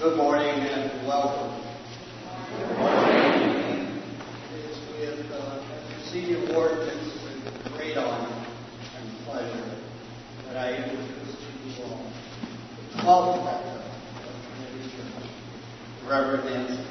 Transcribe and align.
Good 0.00 0.16
morning 0.16 0.48
and 0.48 1.06
welcome. 1.06 1.60
Good 2.56 2.78
morning. 2.78 4.00
It's 4.54 4.80
with 4.96 5.30
uh, 5.30 6.10
Senior 6.10 6.54
Ward 6.54 6.72
it's 6.88 7.66
a 7.66 7.68
great 7.76 7.98
honor 7.98 8.46
and 8.96 9.26
pleasure 9.26 9.76
that 10.46 10.56
I 10.56 10.72
introduce 10.72 11.36
to 11.36 11.44
you 11.68 11.84
all 11.84 12.00
the 12.94 13.02
12th 13.02 13.44
member 13.44 13.76
of 14.24 14.36
the 16.00 16.08
Reverend 16.08 16.48
Anthony. 16.48 16.89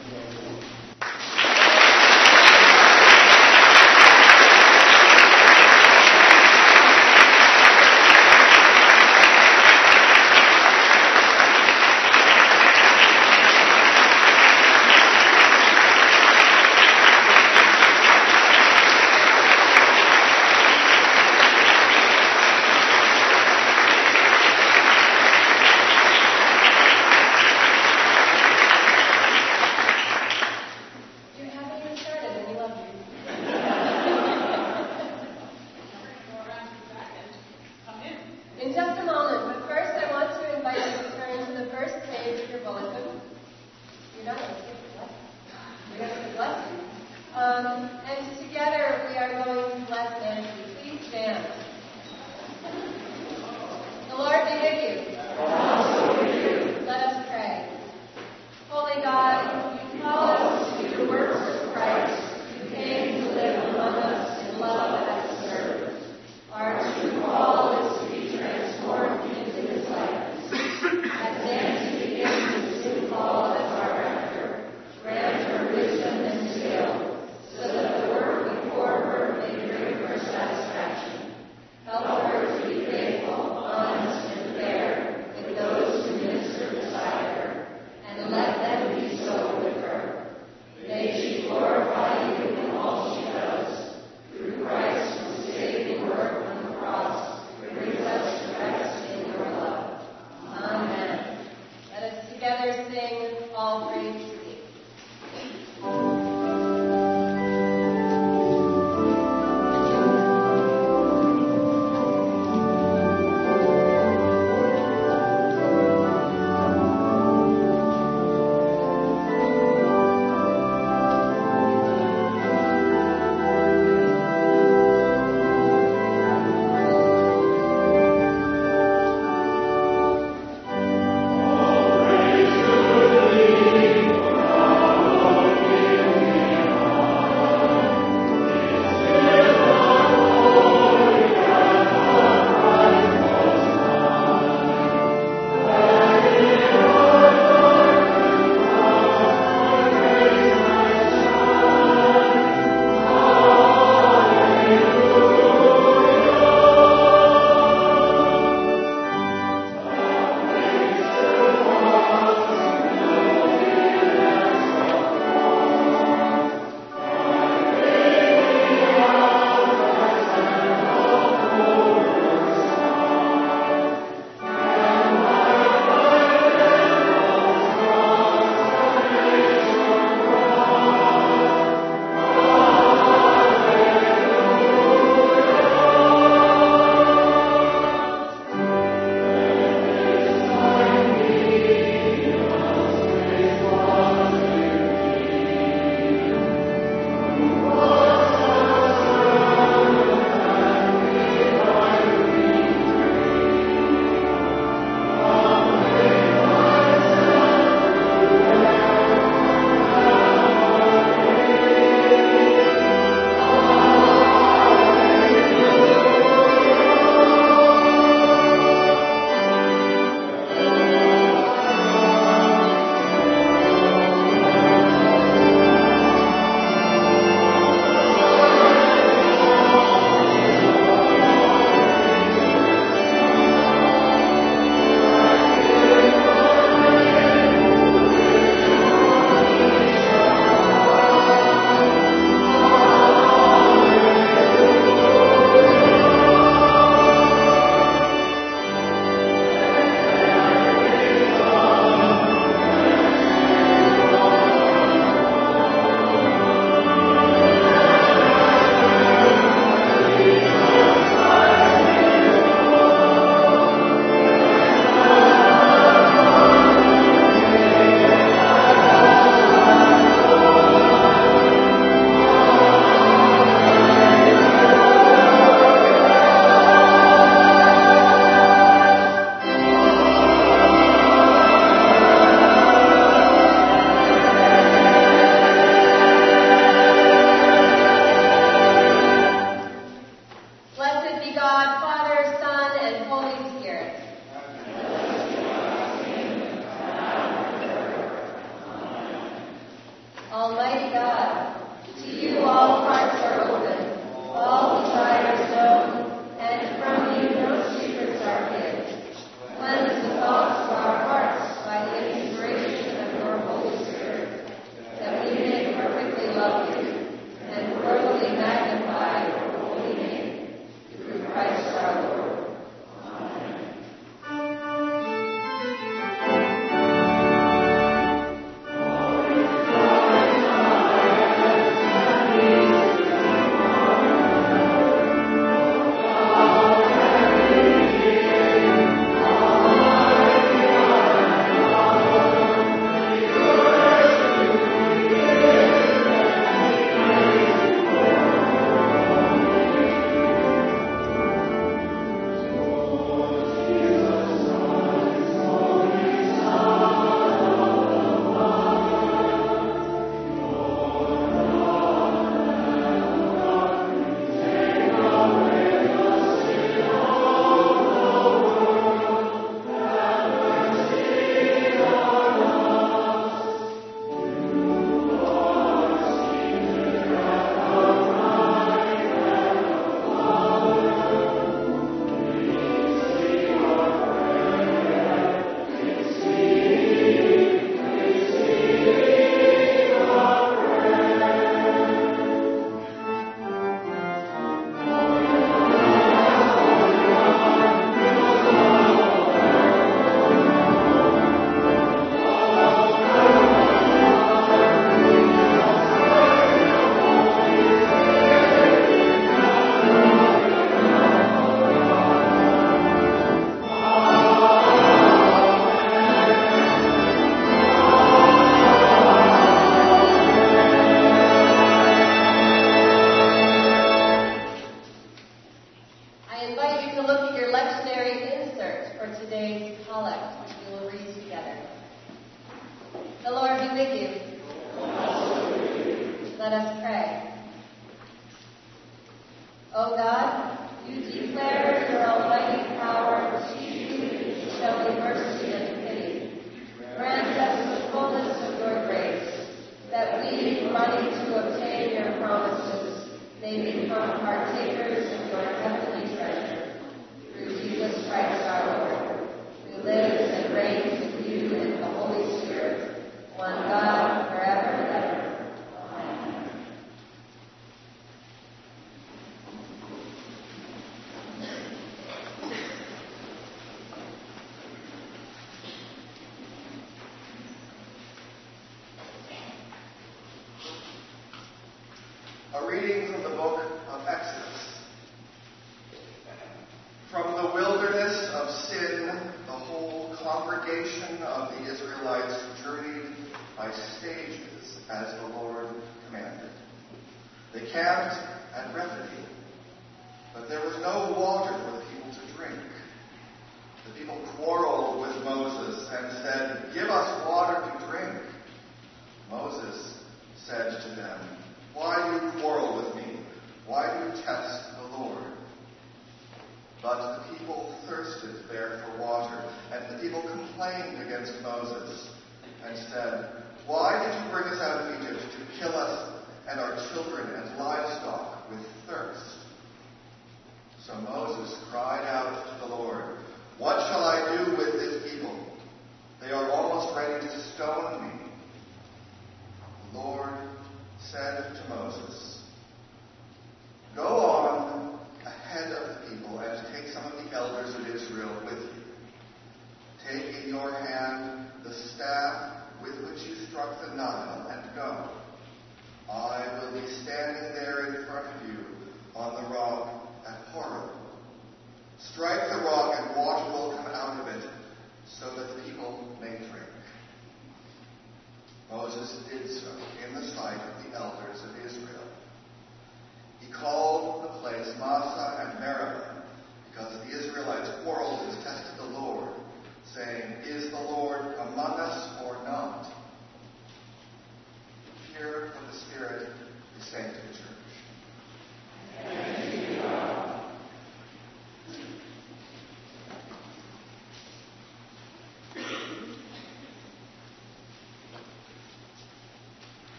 Let 436.50 436.66
us 436.66 436.82
pray. 436.82 437.29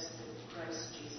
Christ 0.00 0.94
Jesus 0.96 1.09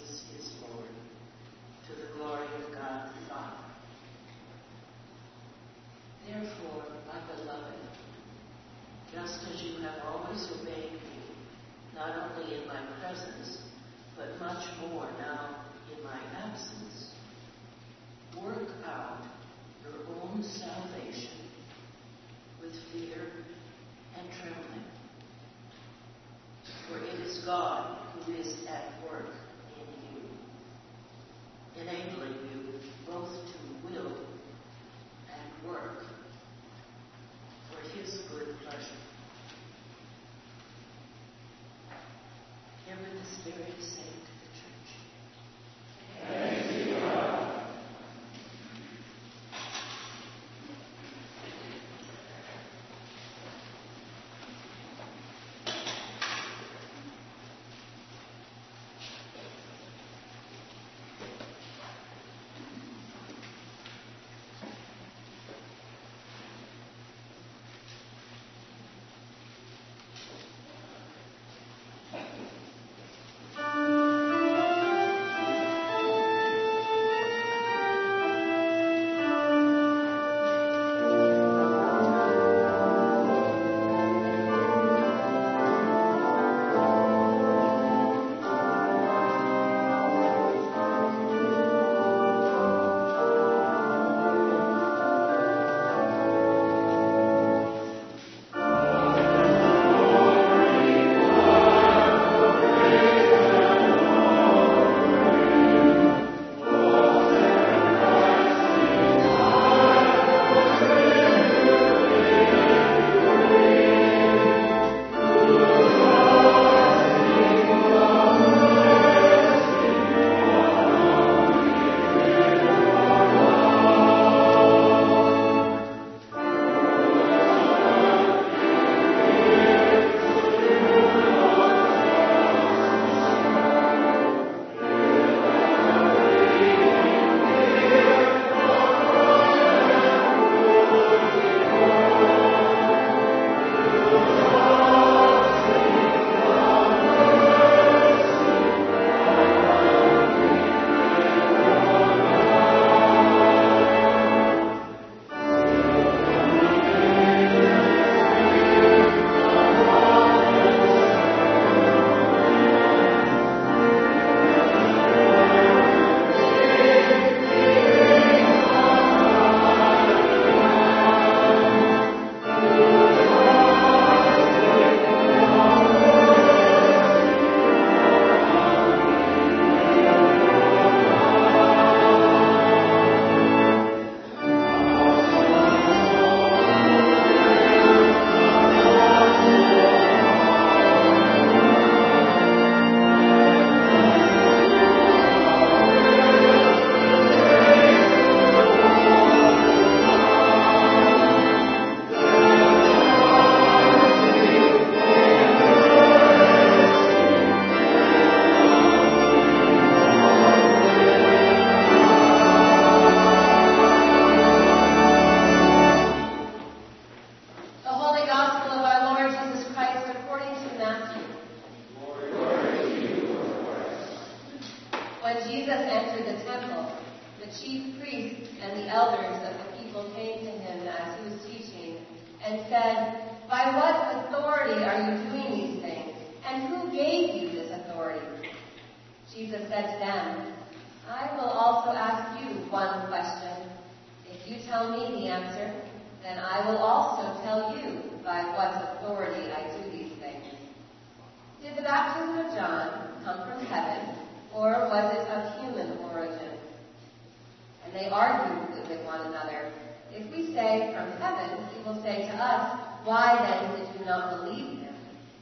Why 263.04 263.36
then 263.42 263.80
did 263.80 264.00
you 264.00 264.06
not 264.06 264.38
believe 264.38 264.80
him? 264.80 264.96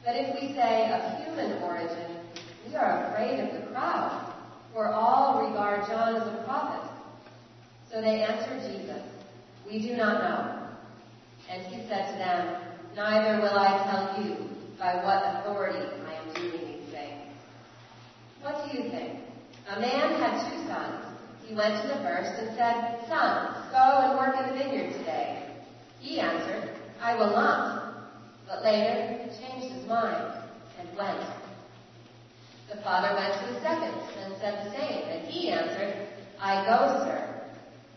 But 0.04 0.16
if 0.16 0.34
we 0.34 0.54
say 0.54 0.90
of 0.92 1.24
human 1.24 1.62
origin, 1.62 2.16
we 2.66 2.74
are 2.74 3.06
afraid 3.06 3.40
of 3.40 3.54
the 3.54 3.66
crowd, 3.70 4.32
for 4.72 4.88
all 4.92 5.46
regard 5.46 5.86
John 5.86 6.16
as 6.16 6.26
a 6.26 6.42
prophet. 6.46 6.90
So 7.90 8.00
they 8.00 8.22
answered 8.22 8.72
Jesus, 8.72 9.02
We 9.66 9.80
do 9.80 9.96
not 9.96 10.22
know. 10.22 10.68
And 11.50 11.66
he 11.66 11.86
said 11.88 12.12
to 12.12 12.18
them, 12.18 12.62
Neither 12.96 13.42
will 13.42 13.58
I 13.58 13.90
tell 13.90 14.24
you 14.24 14.36
by 14.78 14.96
what 15.04 15.22
authority 15.36 15.86
I 16.06 16.14
am 16.14 16.32
doing 16.34 16.66
these 16.66 16.90
things. 16.90 17.26
What 18.42 18.70
do 18.70 18.78
you 18.78 18.88
think? 18.90 19.20
A 19.68 19.80
man 19.80 20.18
had 20.18 20.50
two 20.50 20.66
sons. 20.66 21.04
He 21.46 21.54
went 21.54 21.82
to 21.82 21.88
the 21.88 21.96
first 21.96 22.40
and 22.40 22.56
said, 22.56 23.00
Son, 23.08 23.54
go 23.70 23.76
and 23.76 24.18
work 24.18 24.36
in 24.40 24.48
the 24.48 24.64
vineyard 24.64 24.92
today. 24.98 25.46
He 25.98 26.20
answered, 26.20 26.79
I 27.00 27.14
will 27.16 27.30
not. 27.30 27.94
But 28.46 28.62
later 28.62 29.18
he 29.22 29.30
changed 29.40 29.74
his 29.74 29.86
mind 29.86 30.42
and 30.78 30.96
went. 30.96 31.24
The 32.68 32.80
father 32.82 33.14
went 33.14 33.34
to 33.40 33.54
the 33.54 33.60
second 33.60 33.94
and 34.22 34.34
said 34.40 34.66
the 34.66 34.70
same, 34.70 35.02
and 35.08 35.28
he 35.28 35.50
answered, 35.50 36.08
I 36.40 36.64
go, 36.64 37.04
sir. 37.04 37.42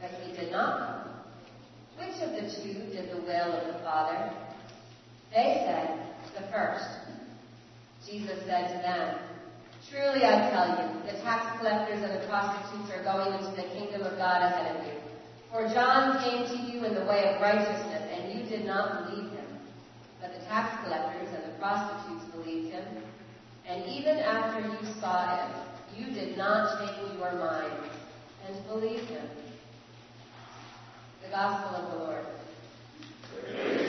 But 0.02 0.12
he 0.22 0.36
did 0.36 0.52
not 0.52 0.80
go. 0.80 2.06
Which 2.06 2.22
of 2.22 2.32
the 2.32 2.50
two 2.50 2.74
did 2.92 3.12
the 3.12 3.22
will 3.22 3.54
of 3.54 3.68
the 3.74 3.80
father? 3.84 4.34
They 5.32 5.64
said, 5.66 6.04
the 6.36 6.48
first. 6.52 6.86
Jesus 8.06 8.40
said 8.46 8.68
to 8.74 8.82
them, 8.82 9.20
Truly 9.90 10.26
I 10.26 10.50
tell 10.50 10.70
you, 10.74 11.12
the 11.12 11.20
tax 11.22 11.58
collectors 11.60 12.02
and 12.04 12.20
the 12.20 12.28
prostitutes 12.28 12.92
are 12.92 13.04
going 13.04 13.34
into 13.34 13.56
the 13.56 13.68
kingdom 13.70 14.02
of 14.02 14.18
God 14.18 14.42
ahead 14.42 14.76
of 14.76 14.88
you. 14.88 14.94
For 15.52 15.68
John 15.70 16.24
came 16.24 16.48
to 16.48 16.58
you 16.72 16.84
in 16.86 16.96
the 16.96 17.06
way 17.06 17.34
of 17.34 17.42
righteousness 17.42 17.93
did 18.54 18.66
not 18.68 19.10
believe 19.10 19.32
him, 19.32 19.48
but 20.22 20.32
the 20.32 20.46
tax 20.46 20.84
collectors 20.84 21.28
and 21.34 21.52
the 21.52 21.58
prostitutes 21.58 22.26
believed 22.36 22.72
him. 22.72 22.86
And 23.68 23.84
even 23.90 24.18
after 24.18 24.62
you 24.62 24.94
saw 25.00 25.34
it, 25.34 25.56
you 25.98 26.14
did 26.14 26.38
not 26.38 26.78
change 26.78 27.18
your 27.18 27.34
mind 27.34 27.74
and 28.48 28.68
believe 28.68 29.08
him. 29.08 29.28
The 31.24 31.30
Gospel 31.30 31.76
of 31.78 31.92
the 31.92 32.06
Lord. 32.06 32.26
Amen. 33.50 33.83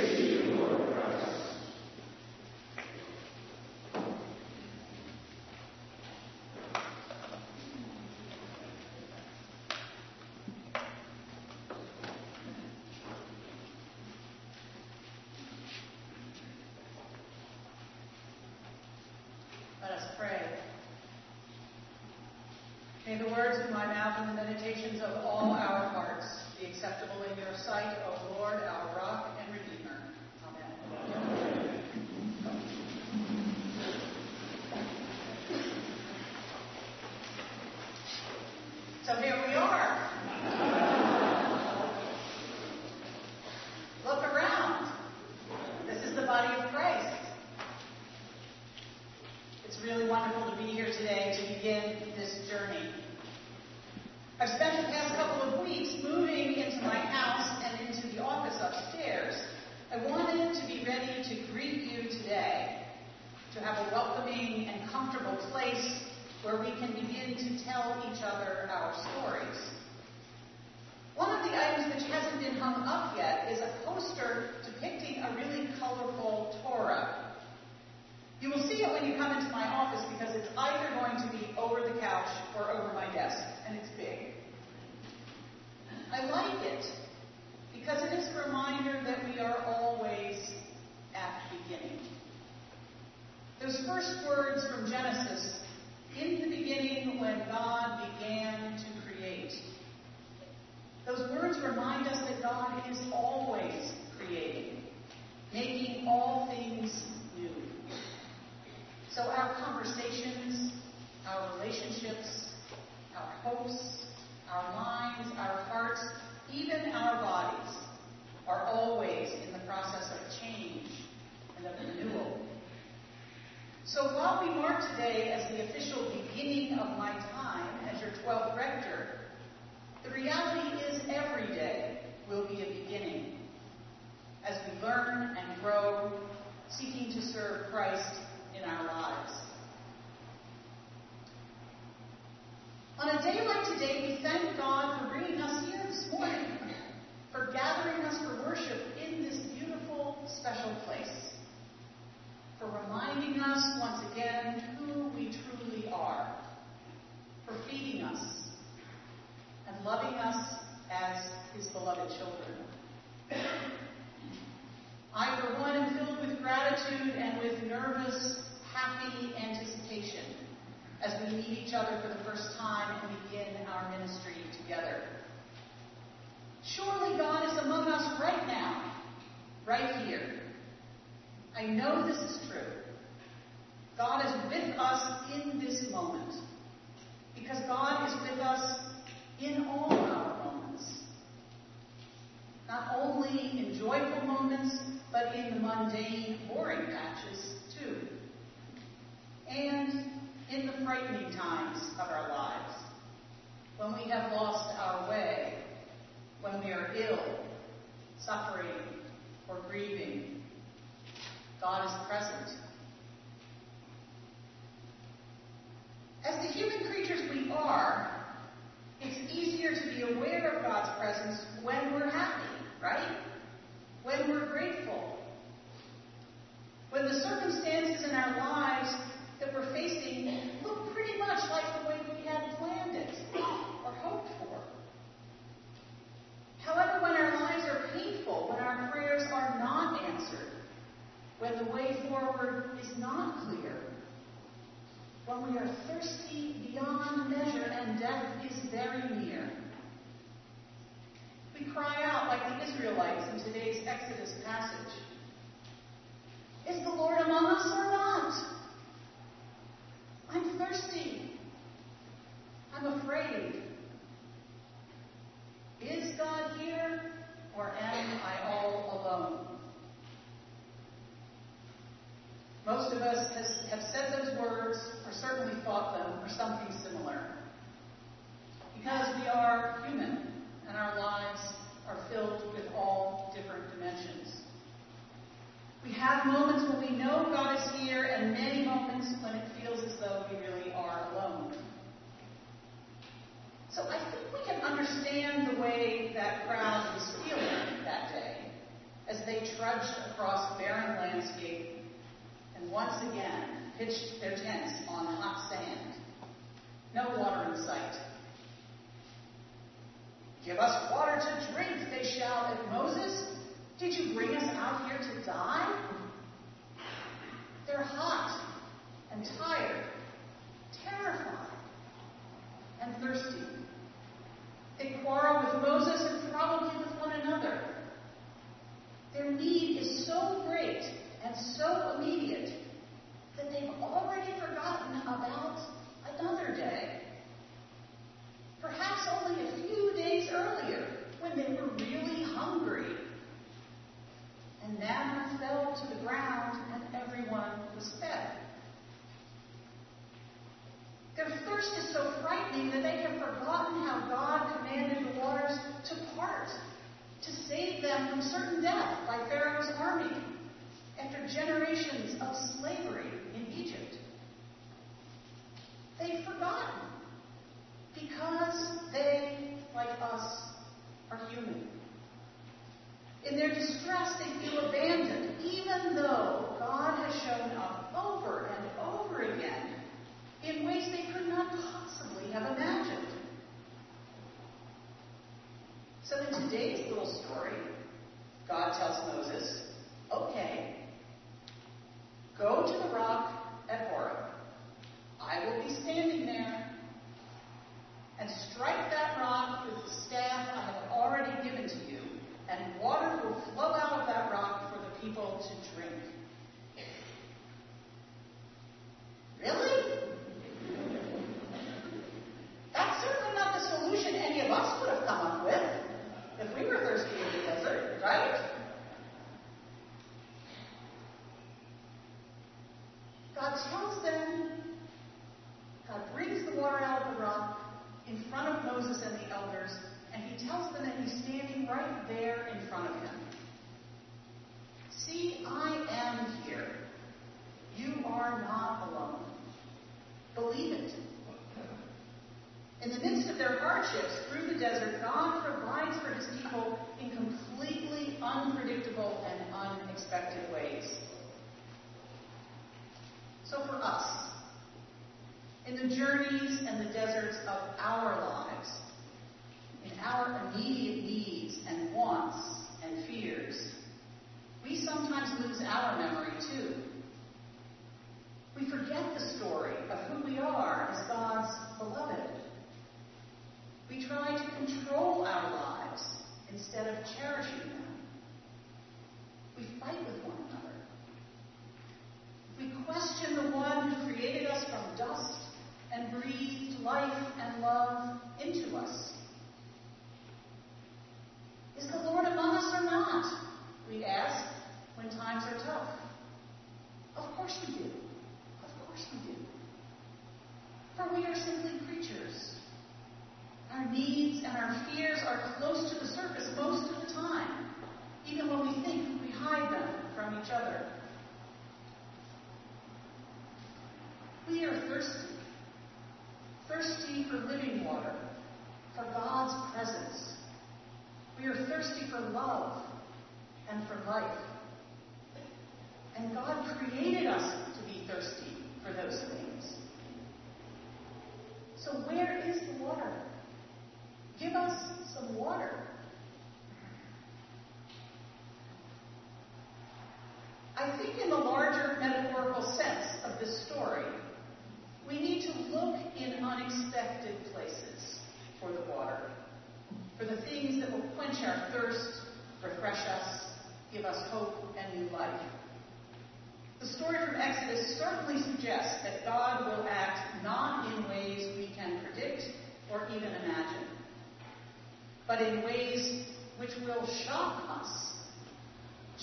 But 565.36 565.48
in 565.48 565.64
ways 565.64 566.26
which 566.58 566.70
will 566.86 567.06
shock 567.06 567.64
us, 567.68 568.12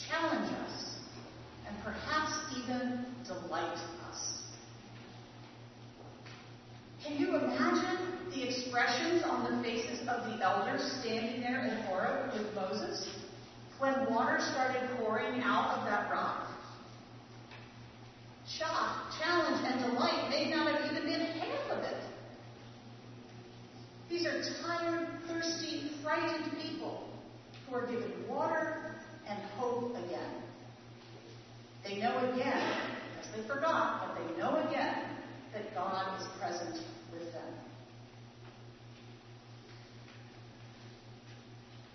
challenge 0.10 0.52
us, 0.66 0.96
and 1.68 1.76
perhaps 1.84 2.34
even 2.58 3.06
delight 3.26 3.78
us. 4.10 4.42
Can 7.06 7.18
you 7.18 7.38
imagine 7.38 8.30
the 8.30 8.44
expressions 8.44 9.24
on 9.24 9.56
the 9.56 9.64
faces 9.64 10.00
of 10.02 10.26
the 10.26 10.44
elders 10.44 10.82
standing 11.00 11.42
there 11.42 11.64
in 11.64 11.78
Horeb 11.84 12.34
with 12.34 12.54
Moses 12.56 13.10
when 13.80 14.06
water 14.12 14.40
started 14.52 14.82
pouring 14.98 15.42
out 15.42 15.78
of 15.78 15.86
that 15.86 16.12
rock? 16.12 16.48
Shock, 18.48 19.14
challenge, 19.18 19.66
and 19.66 19.92
delight 19.92 20.30
may 20.30 20.50
not 20.50 20.74
have 20.74 20.92
even 20.92 21.06
been. 21.06 21.41
These 24.12 24.26
are 24.26 24.44
tired, 24.62 25.08
thirsty, 25.26 25.90
frightened 26.04 26.52
people 26.62 27.08
who 27.66 27.76
are 27.76 27.88
given 27.88 28.12
water 28.28 28.94
and 29.26 29.40
hope 29.58 29.96
again. 29.96 30.44
They 31.86 31.96
know 31.96 32.18
again, 32.34 32.62
as 33.22 33.28
they 33.34 33.48
forgot, 33.48 34.06
but 34.06 34.22
they 34.22 34.38
know 34.38 34.68
again 34.68 35.06
that 35.54 35.74
God 35.74 36.20
is 36.20 36.28
present 36.38 36.84
with 37.14 37.32
them. 37.32 37.54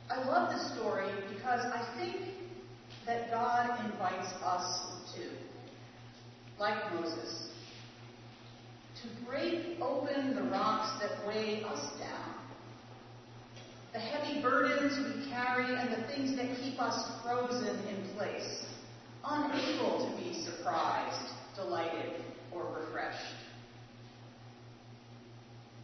I 0.08 0.24
love 0.24 0.54
this 0.54 0.72
story 0.72 1.10
because 1.34 1.66
I 1.66 1.98
think 1.98 2.30
that 3.04 3.30
God 3.30 3.78
invites 3.84 4.32
us 4.42 4.80
too, 5.14 5.28
like 6.58 6.94
Moses, 6.94 7.50
to 9.06 9.26
break 9.26 9.80
open 9.80 10.34
the 10.34 10.42
rocks 10.50 11.00
that 11.00 11.26
weigh 11.26 11.62
us 11.64 11.98
down, 11.98 12.34
the 13.92 13.98
heavy 13.98 14.42
burdens 14.42 14.98
we 14.98 15.30
carry, 15.30 15.74
and 15.74 15.90
the 15.90 16.06
things 16.08 16.36
that 16.36 16.56
keep 16.60 16.80
us 16.80 17.08
frozen 17.22 17.78
in 17.88 18.14
place, 18.14 18.64
unable 19.24 20.10
to 20.10 20.16
be 20.16 20.44
surprised, 20.44 21.32
delighted, 21.54 22.20
or 22.52 22.78
refreshed. 22.78 23.34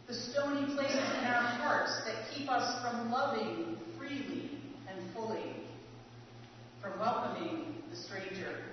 The 0.07 0.13
stony 0.13 0.73
places 0.75 0.97
in 1.17 1.25
our 1.25 1.41
hearts 1.41 1.95
that 2.05 2.29
keep 2.31 2.49
us 2.49 2.83
from 2.83 3.09
loving 3.09 3.77
freely 3.97 4.59
and 4.87 5.13
fully, 5.13 5.55
from 6.81 6.99
welcoming 6.99 7.75
the 7.89 7.95
stranger. 7.95 8.72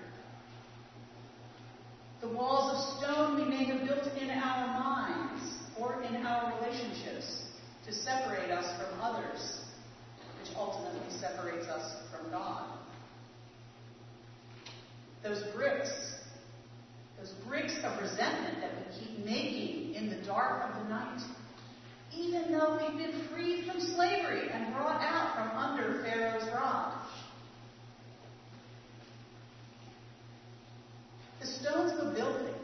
The 2.20 2.28
walls 2.28 2.74
of 2.74 2.98
stone 2.98 3.36
we 3.36 3.48
may 3.48 3.64
have 3.64 3.88
built 3.88 4.06
in 4.20 4.28
our 4.28 4.78
minds 4.78 5.42
or 5.78 6.02
in 6.02 6.26
our 6.26 6.52
relationships 6.58 7.44
to 7.86 7.94
separate 7.94 8.50
us 8.50 8.66
from 8.78 9.00
others, 9.00 9.60
which 10.38 10.54
ultimately 10.54 11.18
separates 11.18 11.66
us 11.68 11.96
from 12.12 12.30
God. 12.30 12.78
Those 15.22 15.42
bricks, 15.54 15.88
those 17.18 17.32
bricks 17.46 17.74
of 17.82 17.98
resentment 17.98 18.60
that 18.60 18.72
we 18.76 19.00
keep 19.00 19.24
making 19.24 19.94
in 19.94 20.10
the 20.10 20.26
dark 20.26 20.68
of 20.68 20.82
the 20.82 20.90
night, 20.90 21.22
even 22.14 22.52
though 22.52 22.78
we've 22.78 22.98
been 22.98 23.28
freed 23.28 23.64
from 23.64 23.80
slavery 23.80 24.50
and 24.52 24.74
brought 24.74 25.00
out 25.00 25.34
from 25.34 25.56
under 25.56 26.02
Pharaoh's 26.02 26.48
rod. 26.54 27.00
The 31.40 31.46
stones 31.46 31.92
of 31.98 32.08
a 32.08 32.14
building, 32.14 32.54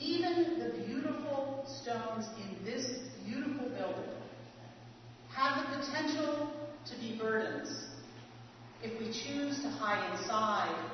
even 0.00 0.58
the 0.58 0.84
beautiful 0.84 1.64
stones 1.82 2.26
in 2.42 2.64
this 2.64 2.86
beautiful 3.24 3.68
building, 3.68 4.10
have 5.34 5.70
the 5.70 5.78
potential 5.78 6.50
to 6.86 6.98
be 6.98 7.16
burdens 7.16 7.86
if 8.82 8.98
we 8.98 9.06
choose 9.06 9.60
to 9.62 9.68
hide 9.68 10.18
inside 10.18 10.90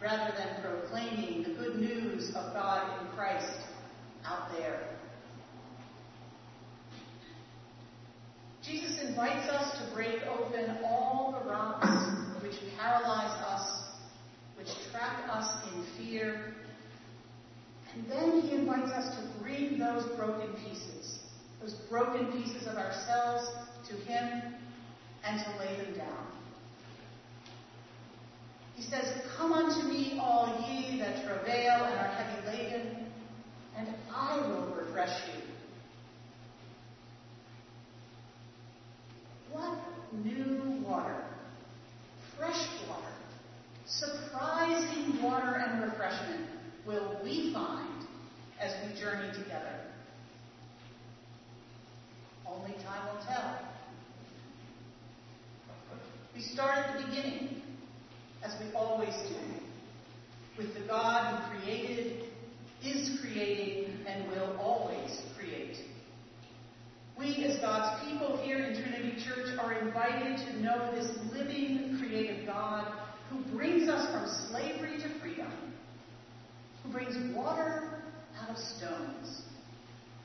rather 0.00 0.32
than 0.36 0.62
proclaiming 0.62 1.42
the 1.42 1.50
good 1.50 1.76
news 1.76 2.28
of 2.30 2.54
God 2.54 3.00
in 3.00 3.08
Christ 3.16 3.58
out 4.24 4.50
there. 4.56 4.88
Jesus 8.62 8.98
invites 9.06 9.48
us 9.50 9.78
to 9.78 9.94
break 9.94 10.22
open 10.22 10.78
all 10.84 11.38
the 11.38 11.50
rocks 11.50 12.42
which 12.42 12.54
paralyze 12.78 13.36
us, 13.44 13.73
trap 14.94 15.28
us 15.28 15.50
in 15.72 15.84
fear. 15.96 16.54
And 17.92 18.08
then 18.08 18.42
he 18.42 18.52
invites 18.54 18.92
us 18.92 19.16
to 19.16 19.42
bring 19.42 19.78
those 19.78 20.04
broken 20.16 20.54
pieces, 20.64 21.18
those 21.60 21.74
broken 21.90 22.30
pieces 22.32 22.66
of 22.68 22.76
ourselves, 22.76 23.48
to 23.88 23.94
him 23.94 24.54
and 25.24 25.40
to 25.44 25.58
lay 25.58 25.84
them 25.84 25.96
down. 25.96 26.26
He 28.76 28.82
says, 28.82 29.04
Come 29.36 29.52
unto 29.52 29.88
me, 29.88 30.18
all 30.20 30.64
ye 30.68 30.98
that 30.98 31.24
travail 31.24 31.84
and 31.84 31.98
are 31.98 32.08
heavy 32.08 32.46
laden, 32.46 33.06
and 33.76 33.88
I 34.14 34.38
will 34.38 34.74
refresh 34.76 35.20
you. 35.28 35.40
What 39.52 39.78
new 40.24 40.82
water, 40.84 41.16
fresh 42.36 42.56
water, 42.56 42.83
surprising 43.98 45.22
water 45.22 45.56
and 45.56 45.82
refreshment 45.84 46.46
will 46.86 47.20
we 47.22 47.52
find 47.52 48.04
as 48.60 48.72
we 48.82 49.00
journey 49.00 49.32
together? 49.32 49.80
Only 52.46 52.74
time 52.84 53.14
will 53.14 53.24
tell. 53.26 53.60
We 56.34 56.42
start 56.42 56.78
at 56.78 56.98
the 56.98 57.06
beginning, 57.06 57.62
as 58.42 58.52
we 58.60 58.72
always 58.74 59.14
do, 59.28 59.36
with 60.58 60.74
the 60.74 60.86
God 60.86 61.52
who 61.52 61.60
created, 61.60 62.24
is 62.84 63.20
creating, 63.20 64.04
and 64.06 64.28
will 64.28 64.56
always 64.58 65.22
create. 65.38 65.76
We, 67.18 67.44
as 67.44 67.60
God's 67.60 68.04
people 68.04 68.42
here 68.44 68.58
in 68.58 68.82
Trinity 68.82 69.24
Church, 69.24 69.56
are 69.60 69.74
invited 69.74 70.38
to 70.38 70.62
know 70.62 70.90
this 70.92 71.16
living, 71.32 71.96
creative 72.00 72.44
God 72.46 73.03
who 73.34 73.56
brings 73.56 73.88
us 73.88 74.10
from 74.12 74.50
slavery 74.50 74.98
to 74.98 75.20
freedom, 75.20 75.50
who 76.82 76.92
brings 76.92 77.34
water 77.34 78.02
out 78.40 78.50
of 78.50 78.56
stones, 78.56 79.42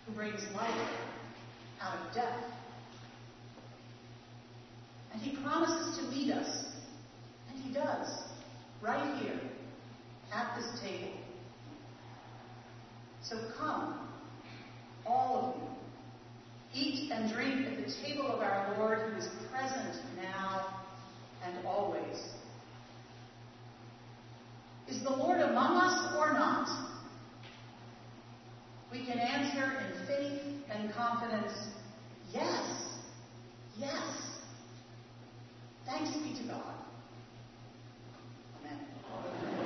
who 0.06 0.14
brings 0.14 0.42
life 0.54 0.92
out 1.82 1.98
of 1.98 2.14
death. 2.14 2.44
And 5.12 5.22
he 5.22 5.36
promises 5.38 5.98
to 5.98 6.04
meet 6.12 6.32
us, 6.32 6.66
and 7.50 7.64
he 7.64 7.74
does, 7.74 8.08
right 8.82 9.18
here, 9.24 9.40
at 10.32 10.56
this 10.56 10.80
table. 10.82 11.14
So 13.24 13.52
come, 13.58 14.08
all 15.06 15.56
of 15.56 15.62
you. 15.62 15.70
Eat 16.72 17.12
and 17.12 17.34
drink 17.34 17.66
at 17.66 17.84
the 17.84 17.92
table 18.04 18.28
of 18.28 18.42
our 18.42 18.78
Lord 18.78 19.00
who 19.00 19.18
is 19.18 19.28
present 19.52 19.96
now 20.22 20.84
and 21.44 21.66
always. 21.66 22.16
Is 24.90 25.04
the 25.04 25.12
Lord 25.12 25.40
among 25.40 25.78
us 25.78 26.16
or 26.18 26.34
not? 26.34 26.68
We 28.92 29.06
can 29.06 29.20
answer 29.20 29.72
in 29.86 30.08
faith 30.08 30.42
and 30.72 30.92
confidence, 30.94 31.54
yes, 32.34 32.98
yes. 33.78 34.40
Thanks 35.86 36.12
be 36.18 36.34
to 36.42 36.48
God. 36.48 36.74
Amen. 38.62 38.80
Amen. 39.14 39.59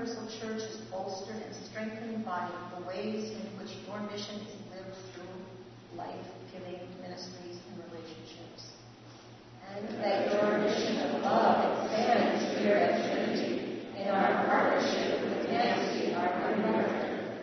Universal 0.00 0.40
Church 0.40 0.62
is 0.62 0.76
bolstered 0.90 1.36
and 1.36 1.54
strengthened 1.54 2.24
by 2.24 2.48
the 2.74 2.86
ways 2.86 3.32
in 3.32 3.58
which 3.60 3.76
your 3.86 4.00
mission 4.10 4.36
is 4.48 4.56
lived 4.72 4.96
through 5.12 5.28
life-giving 5.94 6.80
ministries 7.02 7.60
and 7.68 7.84
relationships. 7.84 8.80
And 9.68 9.88
that 10.00 10.32
your 10.32 10.56
mission 10.56 10.96
of 11.00 11.20
love 11.20 11.84
expands 11.84 12.58
here 12.58 12.76
at 12.76 13.12
Trinity 13.12 13.82
in 13.98 14.08
our 14.08 14.46
partnership 14.46 15.20
with 15.20 15.50
Nancy, 15.50 16.14
our 16.14 16.54
American. 16.54 17.36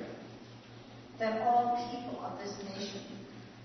That 1.19 1.45
all 1.45 1.77
people 1.91 2.25
of 2.25 2.39
this 2.39 2.57
nation, 2.73 3.01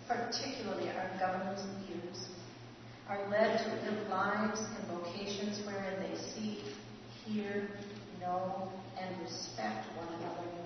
particularly 0.07 0.91
our 0.91 1.19
government's 1.19 1.65
leaders, 1.81 2.29
are 3.09 3.27
led 3.31 3.57
to 3.57 3.91
live 3.91 4.09
lives 4.11 4.61
and 4.61 5.01
vocations 5.01 5.65
wherein 5.65 5.99
they 5.99 6.15
see, 6.19 6.63
hear, 7.25 7.71
know 8.23 8.71
and 9.01 9.21
respect 9.21 9.87
one 9.97 10.07
another. 10.21 10.62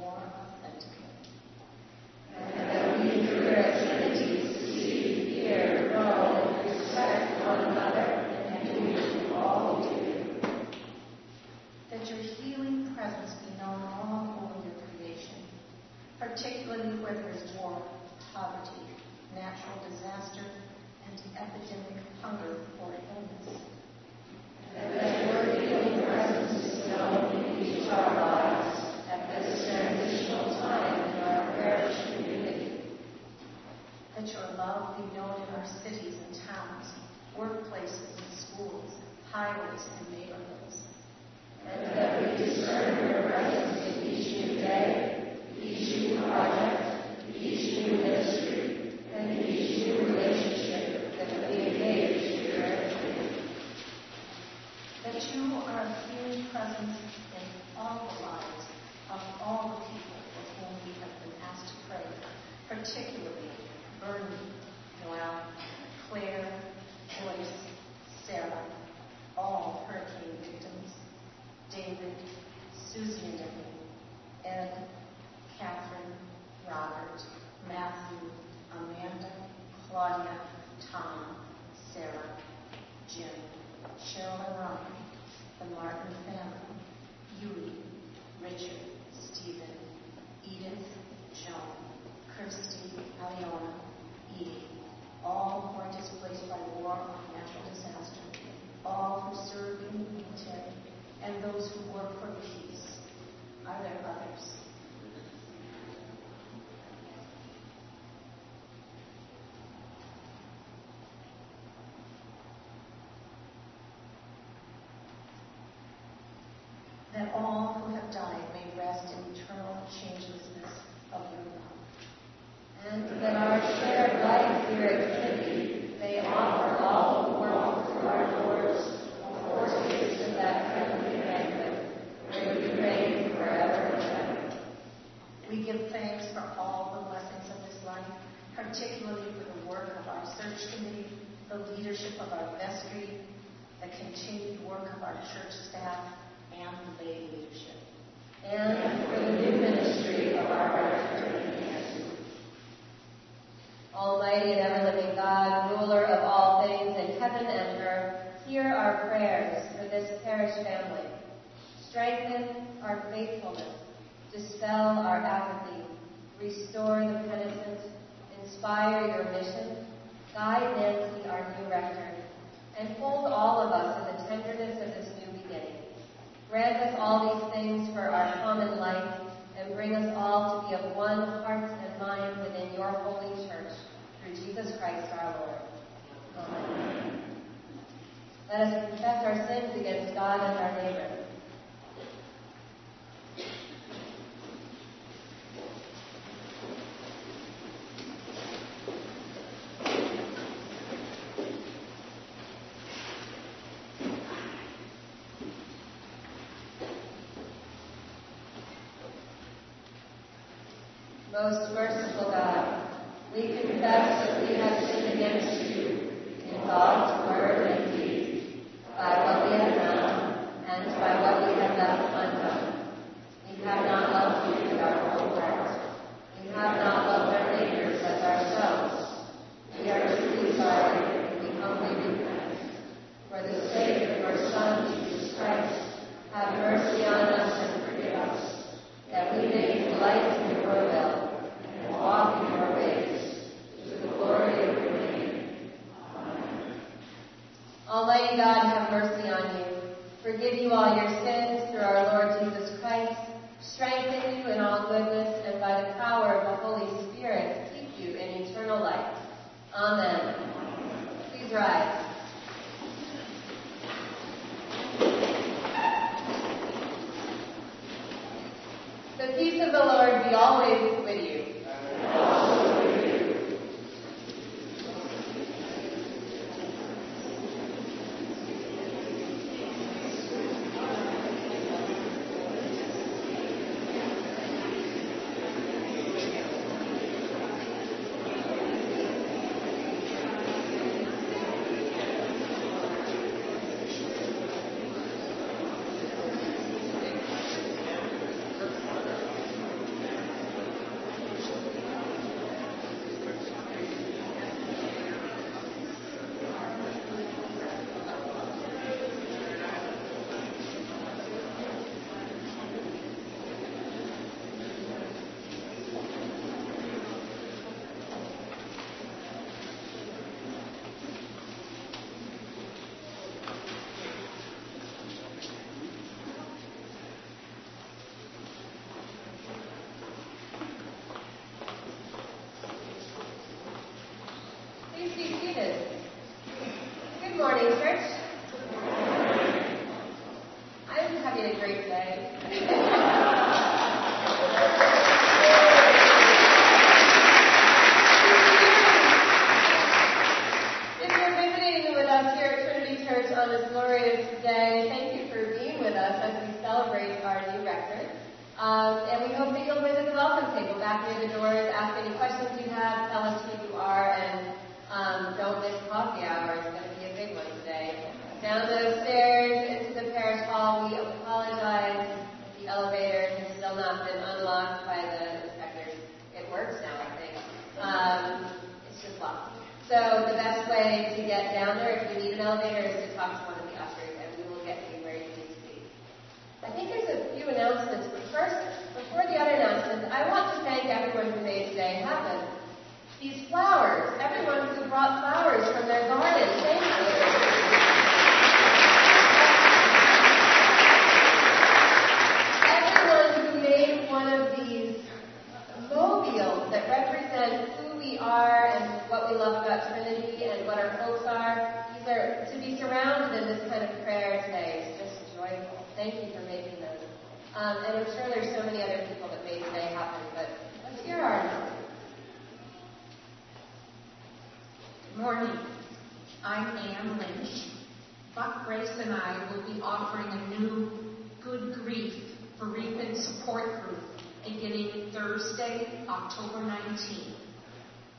support 433.46 433.84
group 433.84 434.02
beginning 434.44 435.08
Thursday, 435.12 435.86
October 436.08 436.58
19th. 436.58 437.36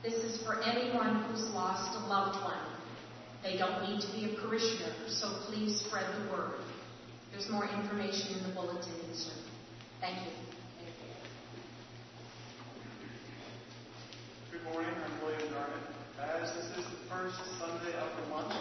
This 0.02 0.14
is 0.14 0.42
for 0.42 0.62
anyone 0.62 1.22
who's 1.24 1.50
lost 1.50 1.94
a 1.96 2.08
loved 2.08 2.42
one. 2.42 2.56
They 3.42 3.58
don't 3.58 3.86
need 3.86 4.00
to 4.00 4.06
be 4.12 4.24
a 4.24 4.40
parishioner, 4.40 4.90
so 5.06 5.28
please 5.46 5.80
spread 5.80 6.06
the 6.14 6.32
word. 6.32 6.54
There's 7.30 7.50
more 7.50 7.68
information 7.68 8.38
in 8.38 8.42
the 8.48 8.54
bulletin 8.54 8.92
insert. 9.06 9.34
Thank 10.00 10.16
you. 10.16 10.32
Good 14.50 14.64
morning, 14.64 14.94
I'm 15.04 15.22
William 15.22 15.52
Garnett. 15.52 16.42
As 16.42 16.54
this 16.54 16.64
is 16.64 16.84
the 16.86 17.10
first 17.10 17.36
Sunday 17.58 17.92
of 17.98 18.24
the 18.24 18.30
month, 18.30 18.57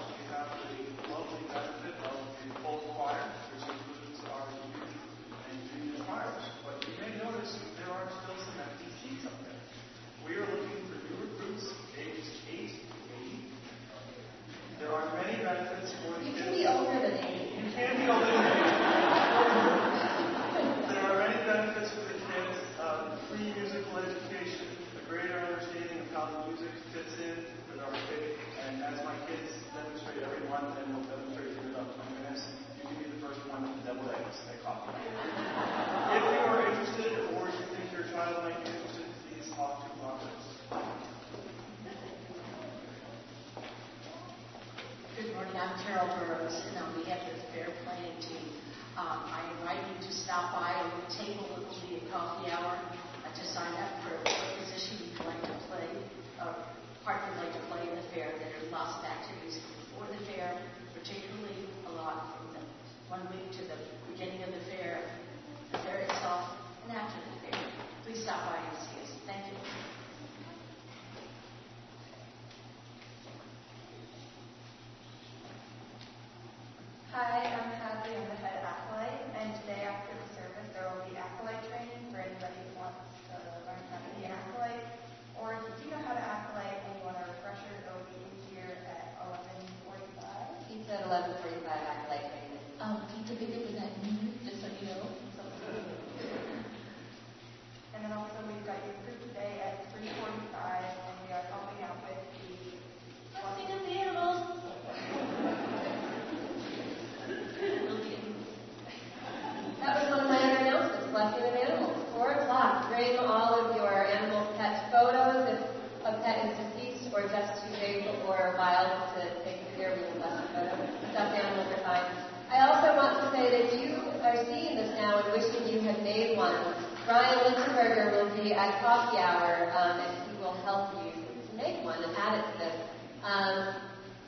Ryan 127.07 127.39
Winterberger 127.39 128.11
will 128.11 128.43
be 128.43 128.53
at 128.53 128.81
coffee 128.81 129.17
hour, 129.17 129.71
um, 129.71 129.97
and 129.97 130.29
he 130.29 130.43
will 130.43 130.55
help 130.67 130.91
you 130.99 131.11
to 131.15 131.55
make 131.55 131.81
one 131.85 132.03
and 132.03 132.13
add 132.17 132.39
it 132.39 132.43
to 132.51 132.57
this. 132.59 132.75
Um, 133.23 133.75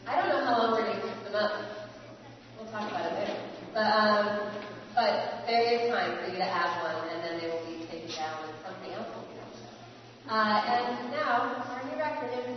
I 0.07 0.15
don't 0.15 0.29
know 0.29 0.45
how 0.45 0.57
long 0.59 0.71
we're 0.71 0.87
going 0.87 0.95
to 0.95 1.07
keep 1.07 1.23
them 1.25 1.35
up. 1.35 1.51
We'll 2.55 2.71
talk 2.71 2.89
about 2.89 3.11
it 3.11 3.19
later. 3.19 3.35
But, 3.73 3.83
um, 3.83 4.51
but 4.95 5.43
there 5.45 5.59
is 5.59 5.91
time 5.91 6.23
for 6.23 6.31
you 6.31 6.37
to 6.37 6.47
add 6.47 6.81
one, 6.81 7.09
and 7.09 7.21
then 7.21 7.41
they 7.41 7.51
will 7.51 7.65
be 7.67 7.85
taken 7.91 8.15
down 8.15 8.47
and 8.47 8.55
something 8.63 8.93
else 8.93 9.07
will 9.11 9.27
be 9.27 9.35
on 10.31 10.39
uh, 10.39 10.63
And 10.63 11.11
now, 11.11 11.59
our 11.59 11.83
new 11.83 11.99
record 11.99 12.31
has 12.31 12.47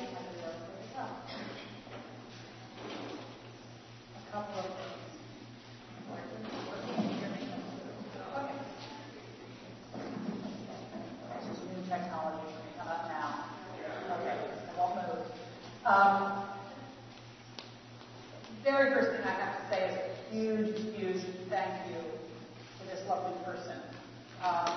a 4.14 4.30
couple 4.30 4.60
of 4.60 4.91
Um, 15.92 16.32
very 18.64 18.94
first 18.94 19.10
thing 19.10 19.20
I 19.26 19.30
have 19.30 19.60
to 19.60 19.76
say 19.76 19.88
is 19.90 19.94
a 19.94 20.34
huge, 20.34 20.96
huge 20.96 21.22
thank 21.50 21.68
you 21.90 22.00
to 22.00 22.86
this 22.86 23.06
lovely 23.10 23.34
person. 23.44 23.76
Um, 24.42 24.72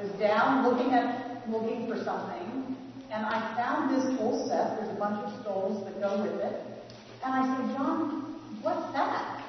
was 0.00 0.10
down 0.18 0.64
looking 0.68 0.92
at 0.92 1.48
looking 1.48 1.86
for 1.88 2.02
something, 2.04 2.76
and 3.10 3.24
I 3.24 3.54
found 3.56 3.94
this 3.94 4.18
whole 4.18 4.48
set. 4.48 4.78
There's 4.78 4.96
a 4.96 4.98
bunch 4.98 5.24
of 5.24 5.40
stoles 5.42 5.84
that 5.84 6.00
go 6.00 6.22
with 6.22 6.40
it. 6.40 6.62
And 7.24 7.32
I 7.34 7.42
said, 7.44 7.76
John, 7.76 8.40
what's 8.62 8.92
that? 8.92 9.42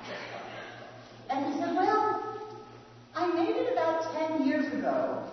And 1.30 1.54
he 1.54 1.60
said, 1.60 1.76
well, 1.76 2.24
I 3.16 3.28
made 3.34 3.56
it 3.56 3.74
about 3.74 4.14
10 4.30 4.48
years 4.48 4.72
ago, 4.74 5.24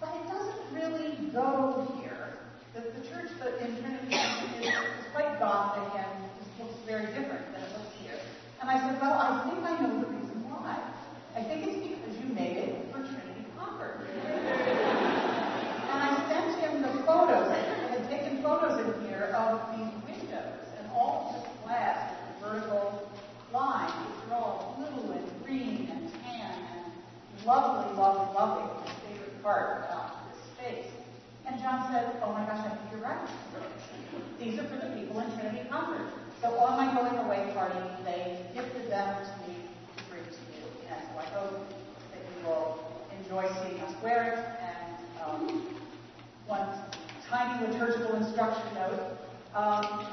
but 0.00 0.10
it 0.14 0.28
doesn't 0.28 0.74
really 0.74 1.30
go 1.32 1.88
here. 2.00 2.38
The, 2.74 2.80
the 2.80 3.08
church 3.08 3.30
in 3.60 3.80
Trinity 3.80 4.16
is, 4.16 4.66
is 4.66 5.06
quite 5.14 5.38
Gothic 5.38 5.94
and 5.94 6.24
looks 6.58 6.74
very 6.86 7.06
different 7.06 7.52
than 7.52 7.62
it 7.62 7.72
looks 7.78 7.94
here. 8.02 8.18
And 8.60 8.70
I 8.70 8.78
said, 8.80 9.00
well, 9.00 9.14
I 9.14 9.44
think 9.44 9.64
I 9.64 9.80
know 9.80 10.00
the 10.00 10.06
reason 10.06 10.42
why. 10.50 10.80
I 11.36 11.42
think 11.42 11.66
it's 11.66 11.78
because 11.86 12.16
you 12.18 12.34
made 12.34 12.56
it 12.56 12.92
for 12.92 12.98
Trinity 12.98 13.46
Concord. 13.58 14.06
and 14.10 16.00
I 16.02 16.10
sent 16.28 16.58
him 16.60 16.82
the 16.82 17.02
photos. 17.04 17.48
I 17.50 17.58
had 17.94 18.08
taken 18.10 18.42
photos 18.42 18.80
in 18.80 19.06
here 19.06 19.34
of 19.36 19.60
these 19.76 19.92
windows 20.02 20.66
and 20.78 20.90
all 20.92 21.30
just 21.34 21.46
glass 21.64 22.14
with 22.26 22.50
vertical 22.50 23.08
lines. 23.52 23.92
These 23.92 24.32
are 24.32 24.36
all 24.36 24.74
blue 24.78 25.12
and 25.12 25.44
green 25.44 25.88
and 25.90 26.10
tan 26.22 26.54
and 26.74 27.33
lovely, 27.46 27.96
lovely, 27.96 28.34
lovely. 28.34 28.64
My 28.84 28.92
favorite 29.06 29.42
part 29.42 29.84
about 29.84 30.32
this 30.32 30.40
space. 30.56 30.90
And 31.46 31.60
John 31.60 31.92
said, 31.92 32.16
oh 32.22 32.32
my 32.32 32.44
gosh, 32.46 32.64
I 32.64 32.70
think 32.70 32.80
you're 32.90 33.00
right. 33.00 33.28
These 34.40 34.58
are 34.58 34.64
for 34.64 34.76
the 34.76 34.94
people 34.96 35.20
in 35.20 35.30
Trinity 35.38 35.68
Concord. 35.68 36.08
So 36.40 36.56
on 36.58 36.76
my 36.76 36.94
going 36.94 37.16
away 37.24 37.52
party, 37.54 37.78
they 38.04 38.40
gifted 38.54 38.90
them 38.90 39.24
to 39.24 39.48
me 39.48 39.56
to 39.96 40.04
bring 40.04 40.24
to 40.24 40.40
you. 40.56 40.64
And 40.90 41.00
so 41.04 41.18
I 41.20 41.24
hope 41.38 41.68
that 42.12 42.20
you 42.20 42.46
will 42.46 42.92
enjoy 43.20 43.46
seeing 43.62 43.80
us 43.80 43.94
wear 44.02 44.32
it. 44.32 44.38
And 44.60 44.96
um, 45.24 45.76
one 46.46 46.68
tiny 47.28 47.66
liturgical 47.66 48.16
instruction 48.16 48.74
note. 48.74 49.18
Um, 49.54 50.06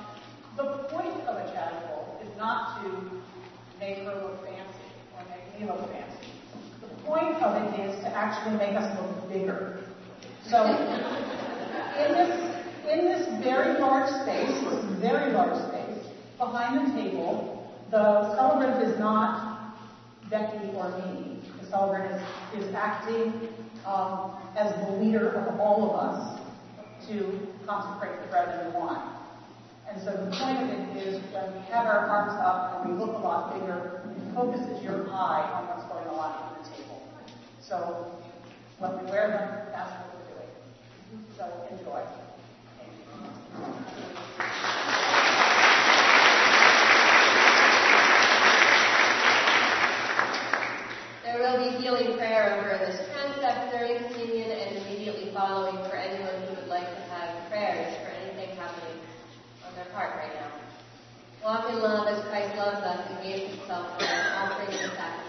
the 0.58 0.64
point 0.90 1.16
of 1.28 1.38
a 1.38 1.46
chasuble 1.52 2.22
is 2.22 2.38
not 2.38 2.84
to 2.84 3.22
make 3.80 4.00
her 4.00 4.16
look 4.16 4.46
fancy 4.46 4.64
or 5.18 5.26
make 5.30 5.60
me 5.60 5.66
look 5.66 5.92
fancy. 5.92 6.21
Point 7.06 7.42
of 7.42 7.56
it 7.64 7.80
is 7.80 8.00
to 8.04 8.08
actually 8.08 8.58
make 8.58 8.76
us 8.76 8.98
look 9.00 9.30
bigger. 9.30 9.80
So 10.50 10.66
in 10.66 12.14
this 12.14 12.52
in 12.90 13.06
this 13.06 13.28
very 13.44 13.80
large 13.80 14.10
space, 14.24 14.52
this 14.64 15.00
very 15.00 15.32
large 15.34 15.56
space, 15.70 16.12
behind 16.38 16.92
the 16.92 17.02
table, 17.02 17.72
the 17.92 18.36
celebrant 18.36 18.84
is 18.84 18.98
not 19.00 19.78
Becky 20.30 20.72
or 20.76 20.90
me. 20.98 21.40
The 21.62 21.68
celebrant 21.70 22.22
is, 22.56 22.64
is 22.64 22.74
acting 22.74 23.50
um, 23.86 24.38
as 24.58 24.74
the 24.86 24.92
leader 24.98 25.30
of 25.32 25.60
all 25.60 25.90
of 25.90 25.96
us 25.96 26.40
to 27.08 27.48
consecrate 27.66 28.20
the 28.22 28.28
bread 28.28 28.50
and 28.50 28.74
the 28.74 28.80
wine. 28.80 29.16
And 29.90 30.02
so 30.02 30.12
the 30.12 30.32
point 30.32 30.58
of 30.64 30.70
it 30.70 30.98
is 31.06 31.22
when 31.34 31.52
we 31.54 31.60
have 31.70 31.86
our 31.86 32.08
arms 32.08 32.40
up 32.42 32.86
and 32.86 32.94
we 32.94 33.06
look 33.06 33.14
a 33.16 33.20
lot 33.20 33.54
bigger, 33.54 34.02
it 34.06 34.34
focuses 34.34 34.82
your 34.84 35.10
eye 35.10 35.44
on 35.54 35.68
what's 35.68 35.88
going 35.92 36.08
on. 36.08 36.51
So 37.72 38.12
when 38.80 38.92
we 39.00 39.10
wear 39.10 39.30
them, 39.32 39.72
that's 39.72 39.92
what 39.96 40.12
we're 40.12 40.28
doing. 40.36 40.52
So 41.38 41.48
enjoy. 41.72 42.04
There 51.24 51.40
will 51.40 51.64
be 51.64 51.82
healing 51.82 52.18
prayer 52.18 52.60
over 52.60 52.86
this 52.86 53.08
transept 53.14 53.72
during 53.72 54.04
communion 54.04 54.52
and 54.52 54.76
immediately 54.76 55.32
following 55.34 55.78
for 55.90 55.96
anyone 55.96 56.44
who 56.50 56.56
would 56.56 56.68
like 56.68 56.94
to 56.94 57.02
have 57.04 57.50
prayers 57.50 57.96
for 58.04 58.12
anything 58.12 58.54
happening 58.58 59.00
on 59.66 59.74
their 59.76 59.88
heart 59.94 60.18
right 60.18 60.34
now. 60.36 60.52
Walk 61.42 61.70
in 61.70 61.80
love 61.80 62.06
as 62.10 62.22
Christ 62.26 62.54
loves 62.58 62.84
us 62.84 63.08
and 63.10 63.24
gave 63.24 63.48
himself 63.48 63.98
for 63.98 64.04
us, 64.04 64.28
offering 64.36 64.72
the 64.72 64.94
sacrifice 64.94 65.21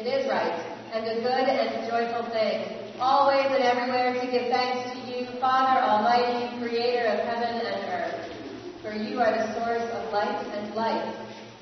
It 0.00 0.06
is 0.06 0.30
right 0.30 0.56
and 0.96 1.04
a 1.04 1.20
good 1.20 1.44
and 1.44 1.84
joyful 1.84 2.24
thing, 2.32 2.88
always 2.98 3.44
and 3.52 3.60
everywhere 3.62 4.14
to 4.16 4.26
give 4.32 4.48
thanks 4.48 4.96
to 4.96 4.98
you, 5.04 5.28
Father 5.38 5.76
Almighty, 5.76 6.56
creator 6.56 7.04
of 7.04 7.20
heaven 7.28 7.60
and 7.60 7.84
earth. 7.92 8.32
For 8.80 8.96
you 8.96 9.20
are 9.20 9.30
the 9.30 9.52
source 9.60 9.84
of 9.92 10.10
light 10.10 10.40
and 10.56 10.74
life. 10.74 11.14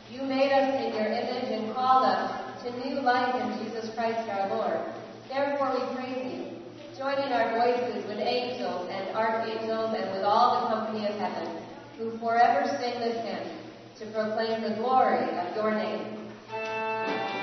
You 0.08 0.22
made 0.22 0.52
us 0.52 0.70
in 0.78 0.94
your 0.94 1.10
image 1.10 1.50
and 1.50 1.74
called 1.74 2.06
us 2.06 2.62
to 2.62 2.70
new 2.78 3.00
life 3.00 3.34
in 3.34 3.58
Jesus 3.58 3.92
Christ 3.96 4.30
our 4.30 4.54
Lord. 4.54 4.86
Therefore 5.28 5.74
we 5.74 5.96
praise 5.96 6.30
you, 6.30 6.62
joining 6.96 7.34
our 7.34 7.58
voices 7.58 8.06
with 8.06 8.20
angels 8.20 8.88
and 8.88 9.16
archangels 9.16 9.96
and 9.98 10.12
with 10.12 10.22
all 10.22 10.60
the 10.62 10.76
company 10.76 11.08
of 11.08 11.18
heaven, 11.18 11.60
who 11.98 12.16
forever 12.18 12.70
sing 12.78 13.00
this 13.00 13.18
hymn 13.26 13.58
to 13.98 14.06
proclaim 14.14 14.62
the 14.62 14.76
glory 14.76 15.26
of 15.26 15.56
your 15.56 15.74
name. 15.74 17.37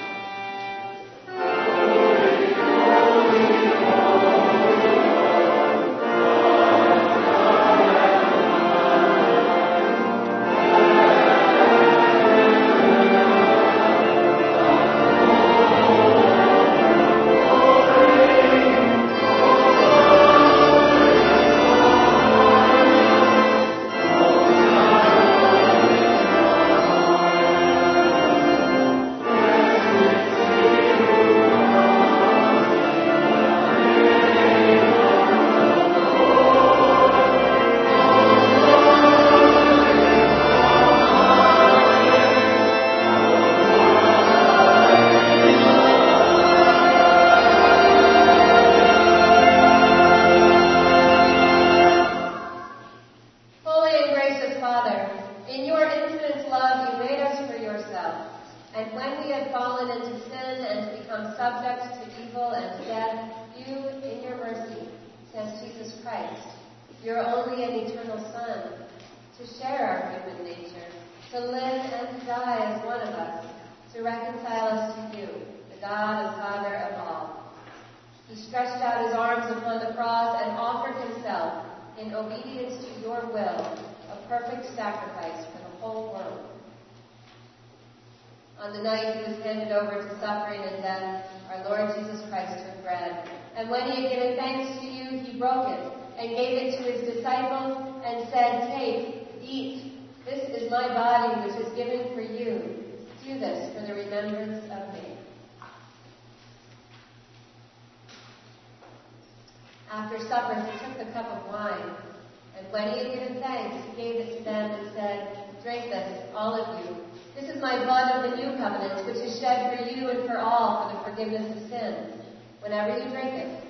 This, 115.89 116.23
all 116.33 116.53
of 116.55 116.85
you. 116.85 116.95
This 117.35 117.49
is 117.49 117.61
my 117.61 117.83
blood 117.83 118.11
of 118.15 118.31
the 118.31 118.37
new 118.37 118.57
covenant, 118.57 119.05
which 119.05 119.17
is 119.17 119.39
shed 119.39 119.77
for 119.77 119.83
you 119.89 120.09
and 120.09 120.27
for 120.27 120.37
all 120.37 120.89
for 120.89 120.97
the 120.97 121.03
forgiveness 121.11 121.51
of 121.51 121.69
sins. 121.69 122.21
Whenever 122.61 122.97
you 122.97 123.09
drink 123.11 123.33
it, 123.33 123.61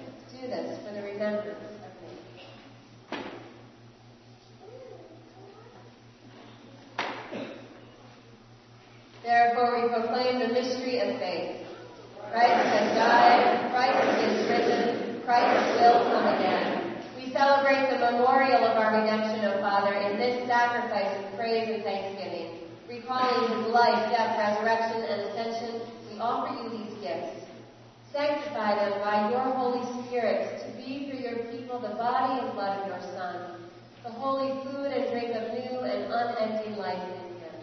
do 0.42 0.48
this 0.48 0.78
for 0.86 0.94
the 0.94 1.02
remembrance 1.02 1.58
of 1.82 1.92
me. 2.04 3.18
Therefore, 9.24 9.82
we 9.82 9.90
proclaim 9.90 10.40
the 10.40 10.50
mystery 10.50 11.00
of 11.00 11.18
faith. 11.20 11.66
Christ 12.32 12.68
has 12.68 12.96
died, 12.96 13.72
Christ 13.72 13.98
is 14.22 14.50
risen, 14.50 15.22
Christ 15.26 15.82
will 15.82 16.06
come 16.12 16.28
again. 16.36 17.02
We 17.18 17.32
celebrate 17.32 17.90
the 17.90 17.98
memorial 18.12 18.64
of 18.64 18.78
our 18.78 19.02
redemption, 19.02 19.46
O 19.46 19.60
Father, 19.62 19.94
in 19.94 20.20
this 20.20 20.48
sacrifice 20.48 21.18
of 21.26 21.35
praise 21.46 21.70
and 21.70 21.84
thanksgiving. 21.84 22.58
Recalling 22.90 23.54
his 23.54 23.72
life, 23.72 24.10
death, 24.10 24.34
resurrection, 24.34 25.04
and 25.04 25.22
ascension, 25.30 25.82
we 26.12 26.20
offer 26.20 26.50
you 26.58 26.70
these 26.72 26.98
gifts. 27.06 27.46
Sanctify 28.12 28.74
them 28.74 29.00
by 29.02 29.30
your 29.30 29.54
Holy 29.54 29.86
Spirit 30.08 30.66
to 30.66 30.76
be 30.76 31.08
for 31.08 31.18
your 31.18 31.46
people 31.52 31.80
the 31.80 31.94
body 32.02 32.42
and 32.42 32.54
blood 32.54 32.82
of 32.82 32.88
your 32.88 33.02
Son, 33.14 33.62
the 34.04 34.10
holy 34.10 34.58
food 34.64 34.90
and 34.90 35.12
drink 35.12 35.36
of 35.36 35.54
new 35.54 35.82
and 35.82 36.12
unending 36.12 36.78
life 36.78 37.04
in 37.14 37.38
him. 37.38 37.54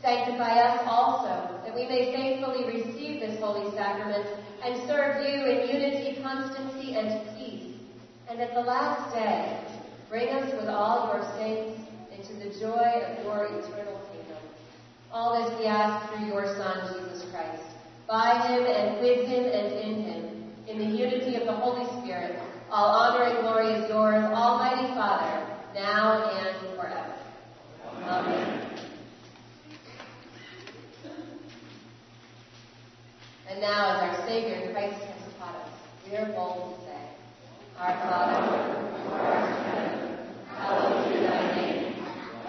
Sanctify 0.00 0.56
us 0.56 0.80
also, 0.88 1.60
that 1.66 1.74
we 1.74 1.86
may 1.86 2.16
faithfully 2.16 2.64
receive 2.64 3.20
this 3.20 3.38
holy 3.40 3.76
sacrament 3.76 4.26
and 4.64 4.88
serve 4.88 5.20
you 5.20 5.44
in 5.44 5.68
unity, 5.68 6.22
constancy, 6.22 6.94
and 6.94 7.36
peace. 7.36 7.74
And 8.30 8.40
at 8.40 8.54
the 8.54 8.60
last 8.60 9.14
day, 9.14 9.60
bring 10.08 10.30
us 10.30 10.50
with 10.58 10.70
all 10.70 11.12
your 11.12 11.36
saints 11.36 11.85
the 12.38 12.50
joy 12.60 13.02
of 13.06 13.24
your 13.24 13.46
eternal 13.46 14.00
kingdom. 14.12 14.42
All 15.12 15.42
this 15.42 15.58
we 15.58 15.66
ask 15.66 16.12
through 16.12 16.26
your 16.26 16.46
Son, 16.56 16.94
Jesus 16.94 17.28
Christ. 17.30 17.62
By 18.06 18.46
him 18.46 18.64
and 18.64 19.00
with 19.00 19.26
him 19.26 19.44
and 19.44 19.72
in 19.72 20.02
him, 20.02 20.52
in 20.68 20.78
the 20.78 20.96
unity 20.96 21.36
of 21.36 21.46
the 21.46 21.52
Holy 21.52 21.86
Spirit, 22.02 22.38
all 22.70 22.88
honor 22.88 23.24
and 23.24 23.40
glory 23.40 23.72
is 23.74 23.88
yours, 23.88 24.24
Almighty 24.24 24.88
Father, 24.94 25.46
now 25.74 26.30
and 26.30 26.76
forever. 26.76 27.14
Amen. 28.02 28.66
And 33.48 33.60
now, 33.60 33.96
as 33.96 34.18
our 34.18 34.26
Savior 34.28 34.72
Christ 34.72 35.00
has 35.02 35.32
taught 35.38 35.54
us, 35.54 35.70
we 36.10 36.16
are 36.16 36.26
bold 36.26 36.74
to 36.74 36.84
say, 36.84 37.00
Our 37.78 37.94
Father, 38.00 38.42
who 38.98 39.12
art 39.14 39.48
in 39.48 39.64
heaven, 39.64 40.18
hallowed 40.48 41.08
be 41.08 41.20
thy 41.20 41.56
name. 41.56 41.85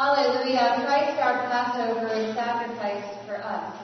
Hallelujah. 0.00 0.80
Christ 0.86 1.20
our 1.20 1.44
Passover 1.52 2.08
is 2.14 2.34
sacrificed 2.34 3.20
for 3.26 3.36
us. 3.36 3.76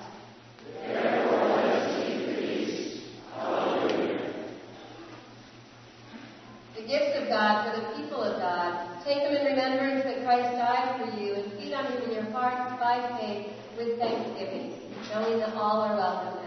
The 6.74 6.86
gifts 6.88 7.20
of 7.20 7.28
God 7.28 7.68
for 7.68 7.80
the 7.82 8.00
people 8.00 8.22
of 8.22 8.40
God. 8.40 9.04
Take 9.04 9.24
them 9.24 9.36
in 9.36 9.44
remembrance 9.44 10.04
that 10.04 10.24
Christ 10.24 10.56
died 10.56 11.04
for 11.04 11.20
you 11.20 11.34
and 11.34 11.52
feed 11.60 11.74
on 11.74 11.84
them 11.84 12.04
in 12.04 12.12
your 12.12 12.30
hearts 12.32 12.80
by 12.80 12.96
faith 13.20 13.52
with 13.76 13.98
thanksgiving, 13.98 14.72
knowing 15.12 15.40
that 15.40 15.52
all 15.52 15.82
are 15.82 15.96
welcome 15.96 16.45